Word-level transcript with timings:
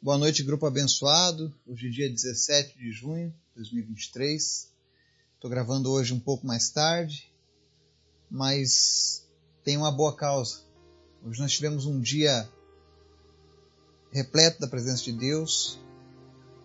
Boa 0.00 0.16
noite, 0.16 0.44
grupo 0.44 0.64
abençoado. 0.64 1.52
Hoje 1.66 1.88
é 1.88 1.90
dia 1.90 2.08
17 2.08 2.78
de 2.78 2.92
junho 2.92 3.30
de 3.30 3.54
2023. 3.56 4.72
Estou 5.34 5.50
gravando 5.50 5.90
hoje 5.90 6.14
um 6.14 6.20
pouco 6.20 6.46
mais 6.46 6.70
tarde, 6.70 7.28
mas 8.30 9.26
tem 9.64 9.76
uma 9.76 9.90
boa 9.90 10.14
causa. 10.14 10.60
Hoje 11.24 11.40
nós 11.40 11.50
tivemos 11.50 11.84
um 11.84 12.00
dia 12.00 12.48
repleto 14.12 14.60
da 14.60 14.68
presença 14.68 15.02
de 15.02 15.14
Deus. 15.14 15.80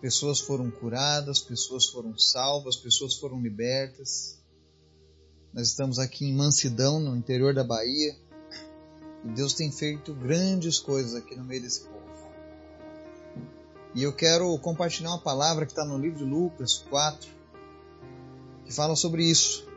Pessoas 0.00 0.38
foram 0.38 0.70
curadas, 0.70 1.40
pessoas 1.40 1.86
foram 1.86 2.16
salvas, 2.16 2.76
pessoas 2.76 3.16
foram 3.16 3.42
libertas. 3.42 4.38
Nós 5.52 5.66
estamos 5.66 5.98
aqui 5.98 6.24
em 6.24 6.36
Mansidão, 6.36 7.00
no 7.00 7.16
interior 7.16 7.52
da 7.52 7.64
Bahia, 7.64 8.16
e 9.24 9.28
Deus 9.30 9.54
tem 9.54 9.72
feito 9.72 10.14
grandes 10.14 10.78
coisas 10.78 11.16
aqui 11.16 11.34
no 11.34 11.42
meio 11.42 11.62
desse 11.62 11.80
povo. 11.80 12.03
E 13.94 14.02
eu 14.02 14.12
quero 14.12 14.58
compartilhar 14.58 15.10
uma 15.10 15.20
palavra 15.20 15.64
que 15.64 15.72
está 15.72 15.84
no 15.84 15.96
livro 15.96 16.18
de 16.18 16.24
Lucas 16.24 16.84
4, 16.90 17.28
que 18.64 18.72
fala 18.72 18.96
sobre 18.96 19.24
isso, 19.24 19.68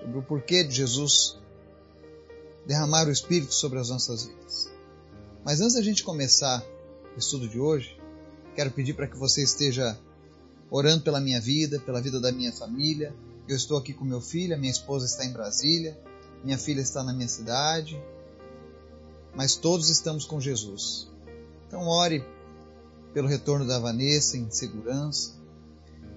sobre 0.00 0.18
o 0.18 0.22
porquê 0.22 0.64
de 0.64 0.74
Jesus 0.74 1.38
derramar 2.66 3.06
o 3.06 3.12
Espírito 3.12 3.54
sobre 3.54 3.78
as 3.78 3.90
nossas 3.90 4.24
vidas. 4.26 4.70
Mas 5.44 5.60
antes 5.60 5.74
da 5.74 5.82
gente 5.82 6.02
começar 6.02 6.64
o 7.14 7.18
estudo 7.18 7.46
de 7.46 7.60
hoje, 7.60 7.96
quero 8.56 8.70
pedir 8.70 8.94
para 8.94 9.06
que 9.06 9.16
você 9.16 9.42
esteja 9.42 9.96
orando 10.70 11.04
pela 11.04 11.20
minha 11.20 11.40
vida, 11.40 11.78
pela 11.78 12.00
vida 12.00 12.18
da 12.18 12.32
minha 12.32 12.52
família. 12.52 13.14
Eu 13.46 13.54
estou 13.54 13.76
aqui 13.76 13.92
com 13.92 14.04
meu 14.04 14.20
filho, 14.20 14.58
minha 14.58 14.72
esposa 14.72 15.06
está 15.06 15.24
em 15.24 15.32
Brasília, 15.32 15.96
minha 16.42 16.58
filha 16.58 16.80
está 16.80 17.04
na 17.04 17.12
minha 17.12 17.28
cidade, 17.28 18.02
mas 19.34 19.54
todos 19.54 19.90
estamos 19.90 20.24
com 20.24 20.40
Jesus. 20.40 21.08
Então 21.68 21.86
ore 21.86 22.24
pelo 23.14 23.28
retorno 23.28 23.64
da 23.64 23.78
Vanessa 23.78 24.36
em 24.36 24.50
segurança, 24.50 25.34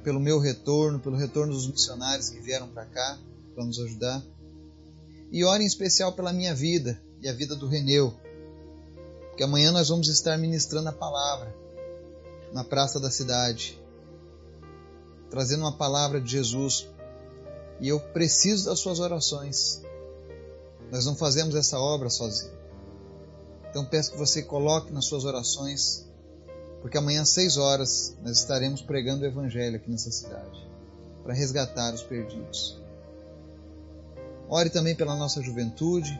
pelo 0.04 0.20
meu 0.20 0.40
retorno, 0.40 1.00
pelo 1.00 1.16
retorno 1.16 1.54
dos 1.54 1.68
missionários 1.68 2.32
que 2.32 2.40
vieram 2.40 2.68
para 2.68 2.86
cá 2.86 3.20
para 3.54 3.64
nos 3.64 3.80
ajudar. 3.80 4.24
E 5.32 5.46
ore 5.46 5.64
em 5.64 5.68
especial 5.68 6.14
pela 6.14 6.34
minha 6.34 6.56
vida 6.56 7.00
e 7.22 7.30
a 7.30 7.34
vida 7.34 7.56
do 7.56 7.68
Reneu, 7.68 8.14
porque 9.28 9.44
amanhã 9.44 9.72
nós 9.72 9.90
vamos 9.90 10.08
estar 10.08 10.36
ministrando 10.38 10.90
a 10.90 10.94
palavra 10.94 11.56
na 12.52 12.64
praça 12.64 13.00
da 13.00 13.12
cidade, 13.12 13.80
trazendo 15.30 15.62
uma 15.62 15.78
palavra 15.78 16.20
de 16.20 16.32
Jesus. 16.32 16.88
E 17.80 17.90
eu 17.90 18.00
preciso 18.00 18.66
das 18.66 18.80
suas 18.80 19.00
orações. 19.00 19.84
Nós 20.92 21.06
não 21.06 21.16
fazemos 21.16 21.54
essa 21.54 21.80
obra 21.80 22.10
sozinho. 22.10 22.54
Então 23.70 23.86
peço 23.86 24.12
que 24.14 24.18
você 24.18 24.42
coloque 24.42 24.92
nas 24.92 25.06
suas 25.06 25.26
orações 25.26 26.07
porque 26.88 26.98
amanhã 26.98 27.24
às 27.24 27.32
seis 27.32 27.58
horas 27.58 28.18
nós 28.24 28.38
estaremos 28.38 28.82
pregando 28.82 29.24
o 29.24 29.26
Evangelho 29.26 29.76
aqui 29.76 29.92
nessa 29.92 30.10
cidade, 30.10 30.66
para 31.22 31.34
resgatar 31.34 31.94
os 31.94 32.02
perdidos. 32.02 32.82
Ore 34.48 34.70
também 34.70 34.96
pela 34.96 35.14
nossa 35.14 35.42
juventude, 35.42 36.18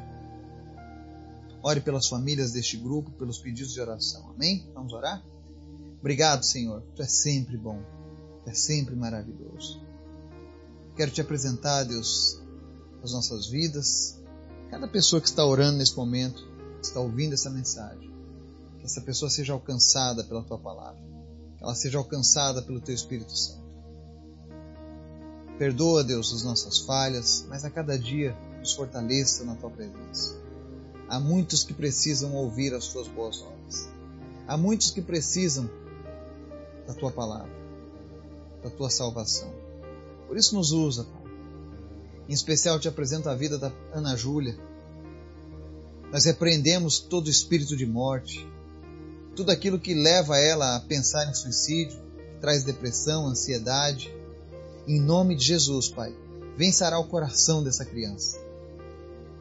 ore 1.64 1.80
pelas 1.80 2.10
famílias 2.10 2.52
deste 2.52 2.76
grupo, 2.76 3.12
pelos 3.12 3.40
pedidos 3.40 3.72
de 3.72 3.80
oração. 3.80 4.30
Amém? 4.36 4.70
Vamos 4.74 4.92
orar? 4.92 5.24
Obrigado, 6.02 6.44
Senhor. 6.44 6.84
Tu 6.98 7.02
é 7.02 7.08
sempre 7.08 7.56
bom, 7.56 7.82
tu 8.44 8.50
é 8.50 8.54
sempre 8.54 8.94
maravilhoso. 8.94 9.82
Quero 10.98 11.12
te 11.12 11.22
apresentar, 11.22 11.86
Deus, 11.86 12.42
as 13.02 13.14
nossas 13.14 13.48
vidas, 13.48 14.22
cada 14.70 14.86
pessoa 14.86 15.22
que 15.22 15.30
está 15.30 15.46
orando 15.46 15.78
nesse 15.78 15.96
momento, 15.96 16.46
está 16.82 17.00
ouvindo 17.00 17.36
essa 17.36 17.50
mensagem 17.50 18.17
essa 18.86 19.02
pessoa 19.02 19.30
seja 19.30 19.54
alcançada 19.54 20.24
pela 20.24 20.44
tua 20.44 20.58
palavra, 20.58 21.02
que 21.58 21.64
ela 21.64 21.76
seja 21.76 21.98
alcançada 21.98 22.62
pelo 22.62 22.80
teu 22.80 22.94
Espírito 22.94 23.36
Santo. 23.36 23.68
Perdoa, 25.58 26.04
Deus, 26.04 26.34
as 26.34 26.44
nossas 26.44 26.80
falhas, 26.80 27.46
mas 27.50 27.66
a 27.66 27.70
cada 27.70 27.98
dia 27.98 28.38
nos 28.60 28.74
fortaleça 28.74 29.44
na 29.44 29.56
tua 29.56 29.72
presença. 29.72 30.36
Há 31.10 31.20
muitos 31.20 31.64
que 31.64 31.74
precisam 31.74 32.36
ouvir 32.36 32.74
as 32.74 32.88
tuas 32.90 33.08
boas 33.08 33.40
novas. 33.42 33.90
Há 34.48 34.56
muitos 34.56 34.92
que 34.92 35.02
precisam 35.02 35.70
da 36.86 36.94
tua 36.94 37.12
palavra, 37.12 37.52
da 38.64 38.70
tua 38.70 38.90
salvação. 38.90 39.52
Por 40.28 40.38
isso 40.38 40.56
nos 40.56 40.72
usa, 40.72 41.06
Pai. 41.06 41.32
Em 42.30 42.34
especial 42.34 42.80
te 42.80 42.88
apresento 42.88 43.30
a 43.30 43.36
vida 43.36 43.58
da 43.58 43.72
Ana 43.94 44.16
Júlia. 44.16 44.58
Nós 46.12 46.26
repreendemos 46.26 47.00
todo 47.00 47.30
espírito 47.30 47.76
de 47.76 47.86
morte, 47.86 48.48
tudo 49.38 49.52
aquilo 49.52 49.80
que 49.80 49.94
leva 49.94 50.36
ela 50.40 50.76
a 50.76 50.80
pensar 50.80 51.30
em 51.30 51.34
suicídio, 51.34 51.96
que 52.34 52.42
traz 52.42 52.64
depressão, 52.64 53.28
ansiedade. 53.28 54.12
Em 54.88 55.00
nome 55.00 55.36
de 55.36 55.46
Jesus, 55.46 55.90
Pai, 55.90 56.12
sarar 56.72 57.00
o 57.00 57.08
coração 57.08 57.64
dessa 57.64 57.86
criança 57.86 58.40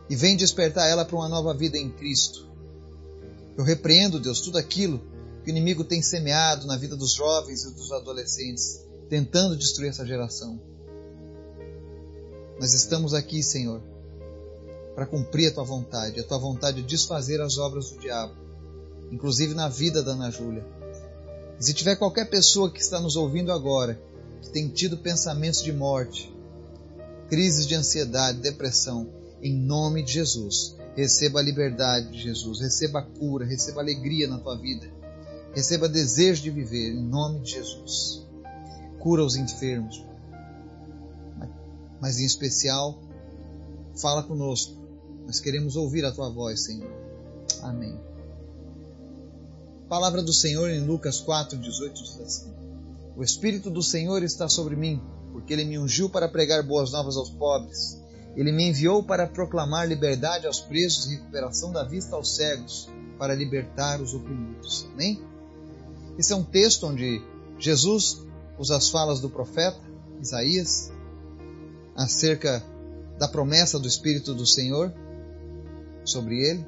e 0.09 0.15
vem 0.15 0.37
despertar 0.37 0.89
ela 0.89 1.05
para 1.05 1.17
uma 1.17 1.31
nova 1.31 1.55
vida 1.55 1.79
em 1.79 1.91
Cristo. 1.91 2.47
Eu 3.57 3.65
repreendo, 3.65 4.21
Deus, 4.21 4.41
tudo 4.41 4.59
aquilo 4.59 5.01
que 5.43 5.51
o 5.51 5.53
inimigo 5.53 5.83
tem 5.83 6.03
semeado 6.03 6.67
na 6.67 6.77
vida 6.77 6.95
dos 6.95 7.15
jovens 7.15 7.65
e 7.65 7.75
dos 7.75 7.91
adolescentes, 7.91 8.85
tentando 9.09 9.57
destruir 9.57 9.89
essa 9.89 10.05
geração. 10.05 10.61
Nós 12.61 12.75
estamos 12.75 13.15
aqui, 13.15 13.43
Senhor, 13.43 13.81
para 14.95 15.07
cumprir 15.07 15.49
a 15.49 15.55
tua 15.55 15.65
vontade, 15.65 16.21
a 16.21 16.25
tua 16.25 16.39
vontade 16.39 16.83
de 16.83 16.89
desfazer 16.89 17.41
as 17.41 17.57
obras 17.57 17.91
do 17.91 17.99
diabo 17.99 18.46
inclusive 19.11 19.55
na 19.55 19.69
vida 19.69 20.03
da 20.03 20.13
Ana 20.13 20.31
Júlia. 20.31 20.65
E 21.59 21.65
se 21.65 21.75
tiver 21.75 21.97
qualquer 21.97 22.29
pessoa 22.29 22.71
que 22.71 22.81
está 22.81 23.01
nos 23.01 23.17
ouvindo 23.17 23.53
agora, 23.53 24.01
que 24.43 24.51
tem 24.51 24.69
tido 24.69 24.99
pensamentos 24.99 25.63
de 25.63 25.73
morte, 25.73 26.35
crises 27.29 27.67
de 27.67 27.75
ansiedade, 27.75 28.41
depressão, 28.41 29.09
em 29.43 29.55
nome 29.55 30.03
de 30.03 30.13
Jesus, 30.13 30.77
receba 30.95 31.41
a 31.41 31.43
liberdade 31.43 32.11
de 32.11 32.23
Jesus, 32.23 32.61
receba 32.61 33.01
a 33.01 33.03
cura, 33.03 33.45
receba 33.45 33.81
a 33.81 33.85
alegria 33.85 34.29
na 34.29 34.39
tua 34.39 34.57
vida, 34.57 34.87
receba 35.55 35.89
desejo 35.89 36.43
de 36.43 36.51
viver, 36.51 36.93
em 36.93 37.03
nome 37.03 37.41
de 37.41 37.53
Jesus. 37.53 38.27
Cura 38.99 39.25
os 39.25 39.37
enfermos, 39.37 40.05
mas 42.01 42.19
em 42.19 42.25
especial, 42.25 43.01
fala 44.01 44.23
conosco. 44.23 44.77
Nós 45.27 45.41
queremos 45.41 45.77
ouvir 45.77 46.05
a 46.05 46.13
tua 46.13 46.31
voz, 46.31 46.65
Senhor. 46.65 46.91
Amém. 47.63 47.99
Palavra 49.89 50.21
do 50.21 50.33
Senhor 50.33 50.69
em 50.69 50.85
Lucas 50.85 51.21
4, 51.21 51.57
18 51.57 52.03
diz 52.03 52.21
assim: 52.21 52.53
O 53.17 53.23
Espírito 53.23 53.71
do 53.71 53.83
Senhor 53.83 54.23
está 54.25 54.49
sobre 54.49 54.75
mim, 54.75 55.01
porque 55.33 55.53
ele 55.53 55.65
me 55.65 55.79
ungiu 55.79 56.11
para 56.11 56.29
pregar 56.29 56.61
boas 56.65 56.91
novas 56.91 57.17
aos 57.17 57.31
pobres. 57.31 58.03
Ele 58.35 58.51
me 58.51 58.69
enviou 58.69 59.03
para 59.05 59.29
proclamar 59.29 59.89
liberdade 59.89 60.47
aos 60.47 60.61
presos 60.61 61.07
e 61.07 61.15
recuperação 61.15 61.71
da 61.73 61.85
vista 61.85 62.17
aos 62.17 62.35
cegos, 62.35 62.89
para 63.17 63.35
libertar 63.35 64.01
os 64.01 64.13
oprimidos. 64.13 64.89
Amém? 64.93 65.23
Esse 66.19 66.33
é 66.33 66.37
um 66.37 66.43
texto 66.43 66.87
onde 66.87 67.23
Jesus 67.59 68.27
usa 68.59 68.77
as 68.77 68.91
falas 68.91 69.21
do 69.21 69.31
profeta 69.31 69.81
Isaías 70.21 70.91
acerca 71.95 72.63
da 73.19 73.29
promessa 73.29 73.79
do 73.79 73.87
Espírito 73.87 74.35
do 74.35 74.47
Senhor 74.47 74.93
sobre 76.05 76.41
ele. 76.41 76.67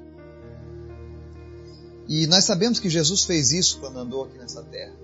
E 2.08 2.26
nós 2.26 2.44
sabemos 2.44 2.80
que 2.80 2.88
Jesus 2.88 3.24
fez 3.24 3.52
isso 3.52 3.78
quando 3.80 3.98
andou 3.98 4.24
aqui 4.24 4.38
nessa 4.38 4.62
terra. 4.62 4.96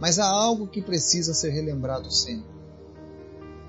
Mas 0.00 0.18
há 0.18 0.26
algo 0.26 0.66
que 0.66 0.80
precisa 0.80 1.34
ser 1.34 1.50
relembrado 1.50 2.10
sempre. 2.10 2.48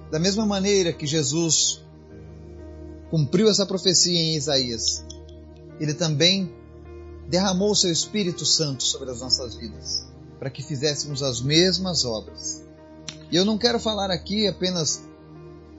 Da 0.10 0.18
mesma 0.18 0.46
maneira 0.46 0.94
que 0.94 1.06
Jesus 1.06 1.84
cumpriu 3.10 3.50
essa 3.50 3.66
profecia 3.66 4.18
em 4.18 4.36
Isaías, 4.36 5.04
ele 5.80 5.94
também 5.94 6.54
derramou 7.28 7.72
o 7.72 7.76
seu 7.76 7.92
Espírito 7.92 8.46
Santo 8.46 8.84
sobre 8.84 9.12
as 9.12 9.20
nossas 9.20 9.56
vidas, 9.56 10.08
para 10.40 10.50
que 10.50 10.64
fizéssemos 10.64 11.22
as 11.22 11.42
mesmas 11.42 12.06
obras. 12.06 12.64
E 13.30 13.36
eu 13.36 13.44
não 13.44 13.58
quero 13.58 13.80
falar 13.80 14.10
aqui 14.10 14.48
apenas 14.48 15.04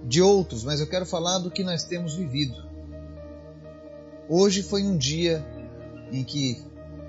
de 0.04 0.20
outros, 0.20 0.62
mas 0.62 0.80
eu 0.80 0.86
quero 0.86 1.06
falar 1.06 1.38
do 1.38 1.50
que 1.50 1.64
nós 1.64 1.84
temos 1.84 2.14
vivido. 2.14 2.68
Hoje 4.28 4.62
foi 4.62 4.84
um 4.84 4.96
dia 4.96 5.44
em 6.12 6.24
que 6.24 6.62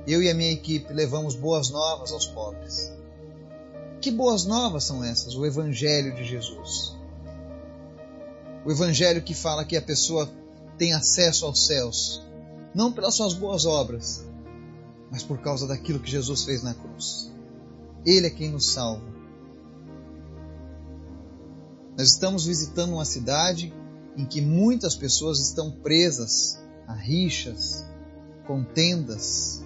eu 0.07 0.21
e 0.21 0.29
a 0.29 0.33
minha 0.33 0.51
equipe 0.51 0.91
levamos 0.93 1.35
boas 1.35 1.69
novas 1.69 2.11
aos 2.11 2.25
pobres. 2.27 2.91
Que 3.99 4.09
boas 4.09 4.45
novas 4.45 4.83
são 4.83 5.03
essas? 5.03 5.35
O 5.35 5.45
Evangelho 5.45 6.15
de 6.15 6.23
Jesus. 6.23 6.97
O 8.65 8.71
Evangelho 8.71 9.21
que 9.21 9.33
fala 9.33 9.65
que 9.65 9.77
a 9.77 9.81
pessoa 9.81 10.29
tem 10.77 10.93
acesso 10.93 11.45
aos 11.45 11.67
céus, 11.67 12.25
não 12.73 12.91
pelas 12.91 13.15
suas 13.15 13.33
boas 13.33 13.65
obras, 13.65 14.25
mas 15.11 15.21
por 15.21 15.39
causa 15.39 15.67
daquilo 15.67 15.99
que 15.99 16.09
Jesus 16.09 16.43
fez 16.43 16.63
na 16.63 16.73
cruz. 16.73 17.31
Ele 18.05 18.27
é 18.27 18.29
quem 18.29 18.49
nos 18.49 18.71
salva. 18.71 19.11
Nós 21.97 22.09
estamos 22.09 22.45
visitando 22.45 22.93
uma 22.93 23.05
cidade 23.05 23.73
em 24.17 24.25
que 24.25 24.41
muitas 24.41 24.95
pessoas 24.95 25.39
estão 25.39 25.71
presas 25.71 26.59
a 26.87 26.93
rixas, 26.93 27.85
contendas, 28.51 29.63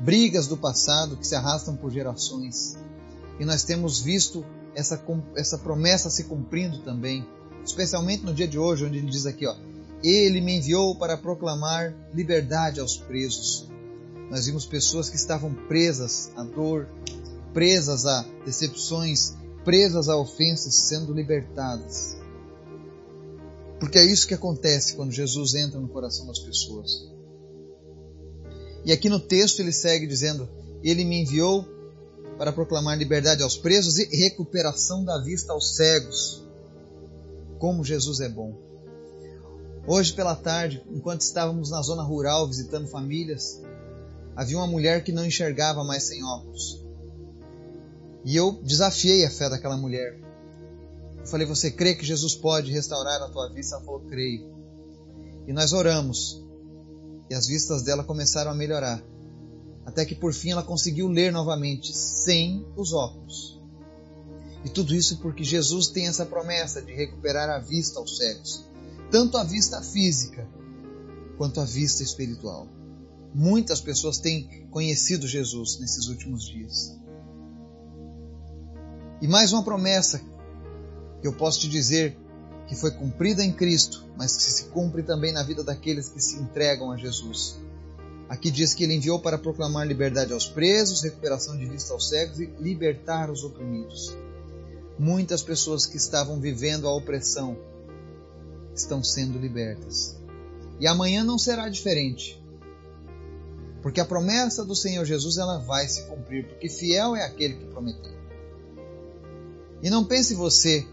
brigas 0.00 0.48
do 0.48 0.56
passado 0.56 1.16
que 1.16 1.24
se 1.24 1.36
arrastam 1.36 1.76
por 1.76 1.92
gerações. 1.92 2.76
E 3.38 3.44
nós 3.44 3.62
temos 3.62 4.00
visto 4.00 4.44
essa, 4.74 5.00
essa 5.36 5.56
promessa 5.56 6.10
se 6.10 6.24
cumprindo 6.24 6.80
também, 6.80 7.24
especialmente 7.64 8.24
no 8.24 8.34
dia 8.34 8.48
de 8.48 8.58
hoje, 8.58 8.84
onde 8.84 8.98
ele 8.98 9.08
diz 9.08 9.24
aqui, 9.24 9.46
ó, 9.46 9.54
ele 10.02 10.40
me 10.40 10.58
enviou 10.58 10.96
para 10.96 11.16
proclamar 11.16 11.94
liberdade 12.12 12.80
aos 12.80 12.96
presos. 12.96 13.68
Nós 14.32 14.46
vimos 14.46 14.66
pessoas 14.66 15.08
que 15.08 15.14
estavam 15.14 15.54
presas 15.68 16.32
à 16.34 16.42
dor, 16.42 16.88
presas 17.54 18.04
a 18.04 18.26
decepções, 18.44 19.32
presas 19.64 20.08
a 20.08 20.16
ofensas, 20.16 20.74
sendo 20.74 21.14
libertadas. 21.14 22.16
Porque 23.78 23.96
é 23.96 24.04
isso 24.04 24.26
que 24.26 24.34
acontece 24.34 24.96
quando 24.96 25.12
Jesus 25.12 25.54
entra 25.54 25.78
no 25.78 25.86
coração 25.86 26.26
das 26.26 26.40
pessoas. 26.40 27.15
E 28.86 28.92
aqui 28.92 29.08
no 29.10 29.18
texto 29.18 29.58
ele 29.58 29.72
segue 29.72 30.06
dizendo: 30.06 30.48
Ele 30.80 31.04
me 31.04 31.20
enviou 31.20 31.66
para 32.38 32.52
proclamar 32.52 32.96
liberdade 32.96 33.42
aos 33.42 33.56
presos 33.56 33.98
e 33.98 34.16
recuperação 34.16 35.04
da 35.04 35.18
vista 35.18 35.52
aos 35.52 35.74
cegos. 35.74 36.46
Como 37.58 37.84
Jesus 37.84 38.20
é 38.20 38.28
bom. 38.28 38.56
Hoje 39.88 40.12
pela 40.12 40.36
tarde, 40.36 40.84
enquanto 40.88 41.22
estávamos 41.22 41.70
na 41.70 41.82
zona 41.82 42.04
rural 42.04 42.46
visitando 42.46 42.86
famílias, 42.86 43.60
havia 44.36 44.56
uma 44.56 44.66
mulher 44.68 45.02
que 45.02 45.10
não 45.10 45.26
enxergava 45.26 45.82
mais 45.82 46.04
sem 46.04 46.22
óculos. 46.22 46.84
E 48.24 48.36
eu 48.36 48.52
desafiei 48.62 49.24
a 49.24 49.30
fé 49.30 49.50
daquela 49.50 49.76
mulher. 49.76 50.16
Eu 51.18 51.26
falei: 51.26 51.44
Você 51.44 51.72
crê 51.72 51.96
que 51.96 52.06
Jesus 52.06 52.36
pode 52.36 52.70
restaurar 52.70 53.20
a 53.20 53.30
tua 53.30 53.52
vista? 53.52 53.74
Ela 53.74 53.84
falou: 53.84 54.00
Creio. 54.02 54.54
E 55.48 55.52
nós 55.52 55.72
oramos. 55.72 56.45
E 57.28 57.34
as 57.34 57.46
vistas 57.46 57.82
dela 57.82 58.04
começaram 58.04 58.50
a 58.50 58.54
melhorar. 58.54 59.02
Até 59.84 60.04
que 60.04 60.14
por 60.14 60.32
fim 60.32 60.50
ela 60.50 60.62
conseguiu 60.62 61.08
ler 61.08 61.32
novamente, 61.32 61.96
sem 61.96 62.66
os 62.76 62.92
óculos. 62.92 63.60
E 64.64 64.68
tudo 64.68 64.94
isso 64.94 65.18
porque 65.18 65.44
Jesus 65.44 65.88
tem 65.88 66.08
essa 66.08 66.26
promessa 66.26 66.82
de 66.82 66.92
recuperar 66.92 67.48
a 67.48 67.60
vista 67.60 68.00
aos 68.00 68.16
cegos, 68.16 68.64
tanto 69.12 69.38
a 69.38 69.44
vista 69.44 69.80
física 69.80 70.48
quanto 71.38 71.60
a 71.60 71.64
vista 71.64 72.02
espiritual. 72.02 72.66
Muitas 73.32 73.80
pessoas 73.80 74.18
têm 74.18 74.66
conhecido 74.70 75.28
Jesus 75.28 75.78
nesses 75.78 76.08
últimos 76.08 76.44
dias. 76.44 76.98
E 79.20 79.28
mais 79.28 79.52
uma 79.52 79.62
promessa 79.62 80.20
que 81.20 81.28
eu 81.28 81.32
posso 81.32 81.60
te 81.60 81.68
dizer 81.68 82.18
que 82.66 82.74
foi 82.74 82.90
cumprida 82.90 83.44
em 83.44 83.52
Cristo, 83.52 84.04
mas 84.16 84.36
que 84.36 84.42
se 84.42 84.64
cumpre 84.66 85.02
também 85.02 85.32
na 85.32 85.42
vida 85.42 85.62
daqueles 85.62 86.08
que 86.08 86.20
se 86.20 86.36
entregam 86.36 86.90
a 86.90 86.96
Jesus. 86.96 87.58
Aqui 88.28 88.50
diz 88.50 88.74
que 88.74 88.82
ele 88.82 88.94
enviou 88.94 89.20
para 89.20 89.38
proclamar 89.38 89.86
liberdade 89.86 90.32
aos 90.32 90.46
presos, 90.46 91.02
recuperação 91.02 91.56
de 91.56 91.64
vista 91.64 91.92
aos 91.92 92.08
cegos 92.08 92.40
e 92.40 92.46
libertar 92.58 93.30
os 93.30 93.44
oprimidos. 93.44 94.16
Muitas 94.98 95.42
pessoas 95.42 95.86
que 95.86 95.96
estavam 95.96 96.40
vivendo 96.40 96.88
a 96.88 96.94
opressão 96.94 97.56
estão 98.74 99.02
sendo 99.02 99.38
libertas. 99.38 100.16
E 100.80 100.86
amanhã 100.86 101.22
não 101.22 101.38
será 101.38 101.68
diferente. 101.68 102.42
Porque 103.80 104.00
a 104.00 104.04
promessa 104.04 104.64
do 104.64 104.74
Senhor 104.74 105.04
Jesus 105.04 105.38
ela 105.38 105.58
vai 105.58 105.86
se 105.86 106.02
cumprir, 106.06 106.48
porque 106.48 106.68
fiel 106.68 107.14
é 107.14 107.24
aquele 107.24 107.54
que 107.54 107.66
prometeu. 107.66 108.16
E 109.82 109.88
não 109.88 110.04
pense 110.04 110.34
você, 110.34 110.84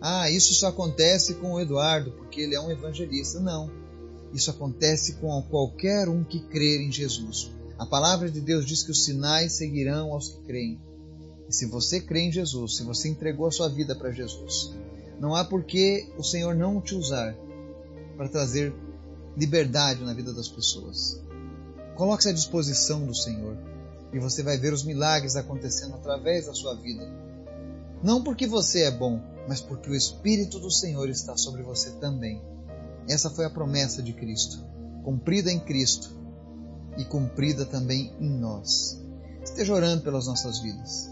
ah, 0.00 0.30
isso 0.30 0.54
só 0.54 0.68
acontece 0.68 1.34
com 1.34 1.52
o 1.52 1.60
Eduardo, 1.60 2.12
porque 2.12 2.40
ele 2.40 2.54
é 2.54 2.60
um 2.60 2.70
evangelista. 2.70 3.38
Não. 3.38 3.70
Isso 4.32 4.50
acontece 4.50 5.14
com 5.14 5.42
qualquer 5.42 6.08
um 6.08 6.24
que 6.24 6.40
crer 6.40 6.80
em 6.80 6.90
Jesus. 6.90 7.50
A 7.78 7.84
palavra 7.84 8.30
de 8.30 8.40
Deus 8.40 8.64
diz 8.64 8.82
que 8.82 8.90
os 8.90 9.04
sinais 9.04 9.54
seguirão 9.54 10.12
aos 10.12 10.28
que 10.28 10.42
creem. 10.42 10.80
E 11.48 11.54
se 11.54 11.66
você 11.66 12.00
crê 12.00 12.20
em 12.20 12.32
Jesus, 12.32 12.76
se 12.76 12.84
você 12.84 13.08
entregou 13.08 13.46
a 13.46 13.50
sua 13.50 13.68
vida 13.68 13.94
para 13.94 14.12
Jesus, 14.12 14.74
não 15.18 15.34
há 15.34 15.44
por 15.44 15.64
que 15.64 16.08
o 16.16 16.22
Senhor 16.22 16.54
não 16.54 16.80
te 16.80 16.94
usar 16.94 17.36
para 18.16 18.28
trazer 18.28 18.72
liberdade 19.36 20.04
na 20.04 20.14
vida 20.14 20.32
das 20.32 20.48
pessoas. 20.48 21.20
Coloque-se 21.96 22.28
à 22.28 22.32
disposição 22.32 23.04
do 23.04 23.14
Senhor 23.14 23.56
e 24.12 24.18
você 24.18 24.42
vai 24.42 24.56
ver 24.56 24.72
os 24.72 24.84
milagres 24.84 25.36
acontecendo 25.36 25.94
através 25.94 26.46
da 26.46 26.54
sua 26.54 26.74
vida. 26.74 27.06
Não 28.02 28.22
porque 28.22 28.46
você 28.46 28.82
é 28.82 28.90
bom, 28.90 29.20
mas 29.48 29.60
porque 29.60 29.90
o 29.90 29.94
Espírito 29.94 30.58
do 30.58 30.70
Senhor 30.70 31.08
está 31.08 31.36
sobre 31.36 31.62
você 31.62 31.90
também. 31.92 32.42
Essa 33.08 33.30
foi 33.30 33.44
a 33.44 33.50
promessa 33.50 34.02
de 34.02 34.12
Cristo, 34.12 34.64
cumprida 35.02 35.50
em 35.50 35.58
Cristo 35.58 36.16
e 36.96 37.04
cumprida 37.04 37.64
também 37.64 38.14
em 38.20 38.30
nós. 38.30 39.00
Esteja 39.42 39.74
orando 39.74 40.02
pelas 40.02 40.26
nossas 40.26 40.60
vidas. 40.60 41.10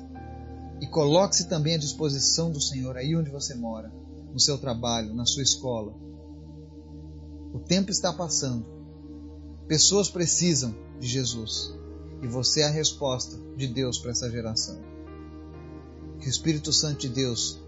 E 0.81 0.87
coloque-se 0.87 1.49
também 1.49 1.75
à 1.75 1.79
disposição 1.79 2.51
do 2.51 2.61
Senhor 2.61 2.97
aí 2.97 3.17
onde 3.17 3.31
você 3.31 3.55
mora, 3.55 3.93
no 4.33 4.39
seu 4.39 4.59
trabalho, 4.59 5.15
na 5.15 5.27
sua 5.27 5.43
escola. 5.43 5.93
O 7.53 7.59
tempo 7.59 7.91
está 7.91 8.13
passando. 8.13 8.65
Pessoas 9.67 10.09
precisam 10.09 10.75
de 11.01 11.09
Jesus. 11.09 11.75
E 12.23 12.27
você 12.27 12.61
é 12.61 12.67
a 12.67 12.71
resposta 12.71 13.37
de 13.57 13.67
Deus 13.67 13.99
para 13.99 14.11
essa 14.11 14.31
geração. 14.31 14.79
Que 16.21 16.27
o 16.27 16.31
Espírito 16.31 16.73
Santo 16.73 17.01
de 17.01 17.09
Deus 17.09 17.61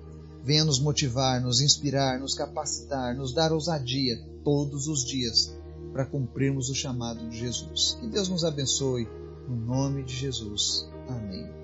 venha 0.42 0.64
nos 0.64 0.80
motivar, 0.80 1.40
nos 1.40 1.60
inspirar, 1.60 2.18
nos 2.18 2.34
capacitar, 2.34 3.14
nos 3.14 3.32
dar 3.32 3.52
ousadia 3.52 4.20
todos 4.44 4.88
os 4.88 5.04
dias 5.04 5.54
para 5.92 6.06
cumprirmos 6.06 6.70
o 6.70 6.74
chamado 6.74 7.28
de 7.28 7.38
Jesus. 7.38 7.98
Que 8.00 8.06
Deus 8.06 8.28
nos 8.28 8.44
abençoe, 8.44 9.08
no 9.48 9.56
nome 9.56 10.02
de 10.02 10.14
Jesus. 10.14 10.88
Amém. 11.08 11.59